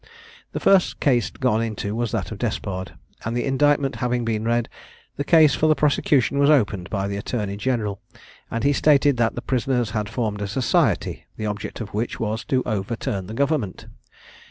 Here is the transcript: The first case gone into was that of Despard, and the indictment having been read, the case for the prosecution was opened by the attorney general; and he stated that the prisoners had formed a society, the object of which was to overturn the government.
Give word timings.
The 0.51 0.59
first 0.59 0.99
case 0.99 1.29
gone 1.29 1.61
into 1.61 1.93
was 1.95 2.11
that 2.11 2.31
of 2.31 2.39
Despard, 2.39 2.93
and 3.23 3.37
the 3.37 3.45
indictment 3.45 3.97
having 3.97 4.25
been 4.25 4.43
read, 4.43 4.67
the 5.15 5.23
case 5.23 5.53
for 5.53 5.67
the 5.67 5.75
prosecution 5.75 6.39
was 6.39 6.49
opened 6.49 6.89
by 6.89 7.07
the 7.07 7.17
attorney 7.17 7.55
general; 7.55 8.01
and 8.49 8.63
he 8.63 8.73
stated 8.73 9.17
that 9.17 9.35
the 9.35 9.43
prisoners 9.43 9.91
had 9.91 10.09
formed 10.09 10.41
a 10.41 10.47
society, 10.47 11.27
the 11.37 11.45
object 11.45 11.81
of 11.81 11.93
which 11.93 12.19
was 12.19 12.43
to 12.45 12.63
overturn 12.65 13.27
the 13.27 13.35
government. 13.35 13.85